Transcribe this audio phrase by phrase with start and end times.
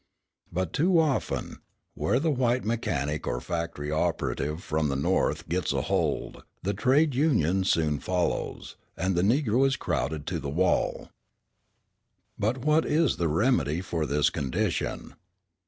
[0.51, 1.57] But too often,
[1.93, 7.15] where the white mechanic or factory operative from the North gets a hold, the trades
[7.15, 11.11] union soon follows, and the Negro is crowded to the wall.
[12.39, 15.13] But what is the remedy for this condition?